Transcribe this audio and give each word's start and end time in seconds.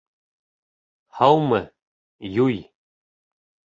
—Һаумы, 1.19 1.61
Юй! 2.39 2.59